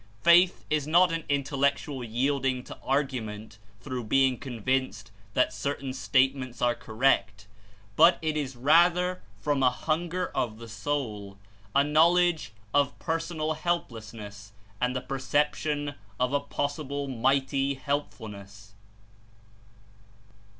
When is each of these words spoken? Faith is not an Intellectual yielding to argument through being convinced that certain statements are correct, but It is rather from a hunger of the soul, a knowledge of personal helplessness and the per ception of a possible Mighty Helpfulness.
Faith 0.23 0.65
is 0.71 0.87
not 0.87 1.11
an 1.11 1.23
Intellectual 1.29 2.03
yielding 2.03 2.63
to 2.63 2.75
argument 2.81 3.59
through 3.81 4.03
being 4.03 4.35
convinced 4.35 5.11
that 5.35 5.53
certain 5.53 5.93
statements 5.93 6.59
are 6.59 6.73
correct, 6.73 7.45
but 7.95 8.17
It 8.19 8.35
is 8.35 8.55
rather 8.55 9.21
from 9.39 9.61
a 9.61 9.69
hunger 9.69 10.31
of 10.33 10.57
the 10.57 10.67
soul, 10.67 11.37
a 11.75 11.83
knowledge 11.83 12.51
of 12.73 12.97
personal 12.97 13.53
helplessness 13.53 14.53
and 14.81 14.95
the 14.95 15.01
per 15.01 15.19
ception 15.19 15.93
of 16.19 16.33
a 16.33 16.39
possible 16.39 17.07
Mighty 17.07 17.75
Helpfulness. 17.75 18.73